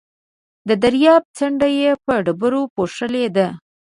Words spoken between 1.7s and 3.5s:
يې په ډبرو پوښلې ده.